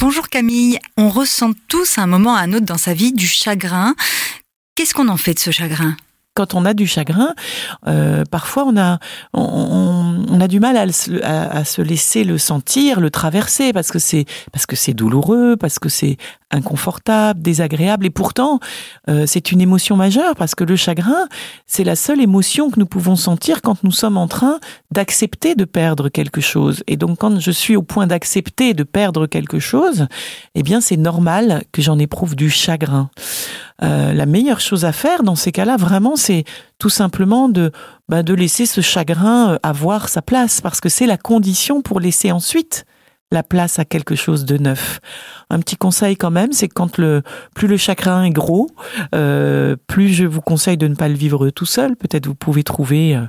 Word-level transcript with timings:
Bonjour 0.00 0.30
Camille, 0.30 0.78
on 0.96 1.10
ressent 1.10 1.50
tous 1.68 1.98
à 1.98 2.02
un 2.02 2.06
moment 2.06 2.34
à 2.34 2.40
un 2.40 2.54
autre 2.54 2.64
dans 2.64 2.78
sa 2.78 2.94
vie 2.94 3.12
du 3.12 3.26
chagrin. 3.26 3.94
Qu'est-ce 4.74 4.94
qu'on 4.94 5.08
en 5.08 5.18
fait 5.18 5.34
de 5.34 5.38
ce 5.38 5.50
chagrin? 5.50 5.94
Quand 6.40 6.54
on 6.54 6.64
a 6.64 6.72
du 6.72 6.86
chagrin, 6.86 7.34
euh, 7.86 8.24
parfois 8.30 8.64
on 8.66 8.74
a 8.78 8.98
on, 9.34 10.40
a 10.40 10.48
du 10.48 10.58
mal 10.58 10.78
à, 10.78 11.64
se 11.64 11.82
laisser 11.82 12.24
le 12.24 12.38
sentir, 12.38 12.98
le 12.98 13.10
traverser 13.10 13.74
parce 13.74 13.90
que 13.90 13.98
c'est 13.98 14.24
parce 14.52 14.64
que 14.64 14.74
c'est 14.74 14.94
douloureux, 14.94 15.58
parce 15.58 15.78
que 15.78 15.90
c'est 15.90 16.16
inconfortable, 16.50 17.42
désagréable 17.42 18.06
et 18.06 18.10
pourtant 18.10 18.58
euh, 19.08 19.24
c'est 19.26 19.52
une 19.52 19.60
émotion 19.60 19.96
majeure 19.96 20.34
parce 20.34 20.54
que 20.54 20.64
le 20.64 20.76
chagrin 20.76 21.28
c'est 21.66 21.84
la 21.84 21.94
seule 21.94 22.22
émotion 22.22 22.70
que 22.70 22.80
nous 22.80 22.86
pouvons 22.86 23.16
sentir 23.16 23.60
quand 23.60 23.84
nous 23.84 23.92
sommes 23.92 24.16
en 24.16 24.26
train 24.26 24.58
d'accepter 24.90 25.54
de 25.54 25.66
perdre 25.66 26.08
quelque 26.08 26.40
chose 26.40 26.82
et 26.86 26.96
donc 26.96 27.18
quand 27.18 27.38
je 27.38 27.50
suis 27.50 27.76
au 27.76 27.82
point 27.82 28.06
d'accepter 28.06 28.72
de 28.72 28.82
perdre 28.82 29.26
quelque 29.26 29.58
chose, 29.58 30.06
eh 30.54 30.62
bien 30.62 30.80
c'est 30.80 30.96
normal 30.96 31.64
que 31.70 31.82
j'en 31.82 31.98
éprouve 31.98 32.34
du 32.34 32.48
chagrin. 32.48 33.10
Euh, 33.82 34.12
la 34.12 34.26
meilleure 34.26 34.60
chose 34.60 34.84
à 34.84 34.92
faire 34.92 35.22
dans 35.22 35.36
ces 35.36 35.52
cas-là, 35.52 35.76
vraiment, 35.76 36.16
c'est 36.16 36.44
tout 36.78 36.90
simplement 36.90 37.48
de, 37.48 37.72
bah, 38.08 38.22
de 38.22 38.34
laisser 38.34 38.66
ce 38.66 38.80
chagrin 38.80 39.52
euh, 39.52 39.58
avoir 39.62 40.08
sa 40.08 40.22
place, 40.22 40.60
parce 40.60 40.80
que 40.80 40.88
c'est 40.88 41.06
la 41.06 41.16
condition 41.16 41.82
pour 41.82 42.00
laisser 42.00 42.32
ensuite 42.32 42.84
la 43.32 43.42
place 43.42 43.78
à 43.78 43.84
quelque 43.84 44.16
chose 44.16 44.44
de 44.44 44.58
neuf. 44.58 45.00
Un 45.50 45.60
petit 45.60 45.76
conseil 45.76 46.16
quand 46.16 46.30
même, 46.30 46.52
c'est 46.52 46.68
quand 46.68 46.98
le 46.98 47.22
plus 47.54 47.68
le 47.68 47.76
chagrin 47.76 48.24
est 48.24 48.30
gros, 48.30 48.68
euh, 49.14 49.76
plus 49.86 50.08
je 50.08 50.24
vous 50.24 50.40
conseille 50.40 50.76
de 50.76 50.88
ne 50.88 50.94
pas 50.94 51.08
le 51.08 51.14
vivre 51.14 51.50
tout 51.50 51.66
seul. 51.66 51.96
Peut-être 51.96 52.26
vous 52.26 52.34
pouvez 52.34 52.64
trouver 52.64 53.14
euh, 53.14 53.22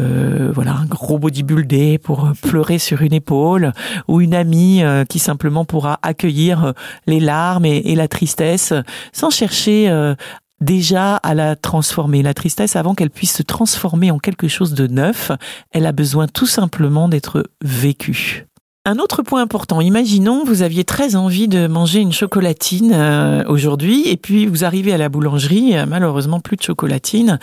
euh, 0.00 0.50
voilà 0.54 0.74
un 0.74 0.86
gros 0.86 1.18
bodybuildé 1.18 1.98
pour 1.98 2.24
euh, 2.24 2.32
pleurer 2.40 2.78
sur 2.78 3.02
une 3.02 3.12
épaule 3.12 3.72
ou 4.08 4.22
une 4.22 4.32
amie 4.32 4.82
euh, 4.82 5.04
qui 5.04 5.18
simplement 5.18 5.66
pourra 5.66 5.98
accueillir 6.02 6.72
les 7.06 7.20
larmes 7.20 7.66
et, 7.66 7.94
la 7.94 8.08
tristesse 8.08 8.72
sans 9.12 9.28
chercher 9.28 10.14
déjà 10.60 11.16
à 11.16 11.34
la 11.34 11.56
transformer. 11.56 12.22
La 12.22 12.32
tristesse, 12.32 12.74
avant 12.74 12.94
qu'elle 12.94 13.10
puisse 13.10 13.34
se 13.34 13.42
transformer 13.42 14.10
en 14.10 14.18
quelque 14.18 14.48
chose 14.48 14.72
de 14.72 14.86
neuf, 14.86 15.30
elle 15.72 15.84
a 15.84 15.92
besoin 15.92 16.26
tout 16.26 16.46
simplement 16.46 17.08
d'être 17.08 17.44
vécue. 17.62 18.46
Un 18.84 18.98
autre 18.98 19.22
point 19.22 19.40
important, 19.40 19.80
imaginons 19.80 20.42
vous 20.42 20.62
aviez 20.62 20.82
très 20.82 21.14
envie 21.14 21.46
de 21.46 21.68
manger 21.68 22.00
une 22.00 22.10
chocolatine 22.10 22.90
euh, 22.92 23.44
aujourd'hui 23.46 24.08
et 24.08 24.16
puis 24.16 24.46
vous 24.46 24.64
arrivez 24.64 24.92
à 24.92 24.96
la 24.98 25.08
boulangerie, 25.08 25.76
euh, 25.76 25.86
malheureusement 25.86 26.40
plus 26.40 26.56
de 26.56 26.62
chocolatine. 26.62 27.38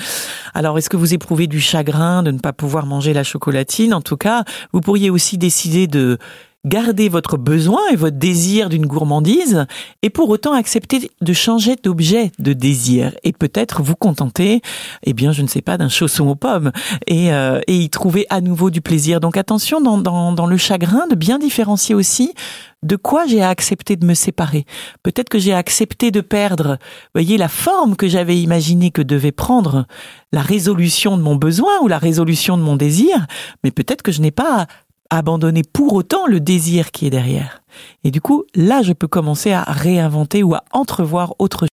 Alors 0.53 0.77
est-ce 0.77 0.89
que 0.89 0.97
vous 0.97 1.13
éprouvez 1.13 1.47
du 1.47 1.61
chagrin 1.61 2.23
de 2.23 2.31
ne 2.31 2.39
pas 2.39 2.51
pouvoir 2.51 2.85
manger 2.85 3.13
la 3.13 3.23
chocolatine? 3.23 3.93
En 3.93 4.01
tout 4.01 4.17
cas, 4.17 4.43
vous 4.73 4.81
pourriez 4.81 5.09
aussi 5.09 5.37
décider 5.37 5.87
de 5.87 6.17
Gardez 6.65 7.07
votre 7.07 7.37
besoin 7.37 7.79
et 7.89 7.95
votre 7.95 8.17
désir 8.17 8.67
d'une 8.67 8.85
gourmandise 8.85 9.65
et 10.01 10.09
pour 10.09 10.29
autant 10.29 10.51
accepter 10.51 11.09
de 11.21 11.33
changer 11.33 11.77
d'objet 11.81 12.33
de 12.37 12.51
désir 12.51 13.15
et 13.23 13.31
peut-être 13.31 13.81
vous 13.81 13.95
contenter, 13.95 14.61
eh 15.03 15.13
bien, 15.13 15.31
je 15.31 15.41
ne 15.41 15.47
sais 15.47 15.61
pas, 15.61 15.77
d'un 15.77 15.87
chausson 15.87 16.27
aux 16.27 16.35
pommes 16.35 16.73
et, 17.07 17.31
euh, 17.31 17.61
et 17.67 17.77
y 17.77 17.89
trouver 17.89 18.25
à 18.29 18.41
nouveau 18.41 18.71
du 18.71 18.81
plaisir. 18.81 19.21
Donc 19.21 19.37
attention 19.37 19.79
dans, 19.79 19.97
dans, 19.97 20.33
dans 20.33 20.47
le 20.47 20.57
chagrin 20.57 21.07
de 21.07 21.15
bien 21.15 21.39
différencier 21.39 21.95
aussi 21.95 22.33
de 22.83 22.97
quoi 22.97 23.25
j'ai 23.25 23.41
accepté 23.41 23.95
de 23.95 24.05
me 24.05 24.13
séparer. 24.13 24.65
Peut-être 25.01 25.29
que 25.29 25.39
j'ai 25.39 25.53
accepté 25.53 26.11
de 26.11 26.19
perdre, 26.19 26.77
voyez, 27.15 27.37
la 27.37 27.47
forme 27.47 27.95
que 27.95 28.09
j'avais 28.09 28.37
imaginé 28.37 28.91
que 28.91 29.01
devait 29.01 29.31
prendre 29.31 29.85
la 30.33 30.41
résolution 30.41 31.15
de 31.15 31.21
mon 31.21 31.37
besoin 31.37 31.71
ou 31.81 31.87
la 31.87 31.99
résolution 31.99 32.57
de 32.57 32.63
mon 32.63 32.75
désir, 32.75 33.27
mais 33.63 33.71
peut-être 33.71 34.01
que 34.01 34.11
je 34.11 34.21
n'ai 34.21 34.31
pas 34.31 34.67
abandonner 35.09 35.63
pour 35.63 35.93
autant 35.93 36.27
le 36.27 36.39
désir 36.39 36.91
qui 36.91 37.07
est 37.07 37.09
derrière. 37.09 37.61
Et 38.03 38.11
du 38.11 38.21
coup, 38.21 38.45
là, 38.55 38.81
je 38.81 38.93
peux 38.93 39.07
commencer 39.07 39.51
à 39.51 39.63
réinventer 39.63 40.43
ou 40.43 40.53
à 40.53 40.63
entrevoir 40.71 41.35
autre 41.39 41.61
chose. 41.61 41.69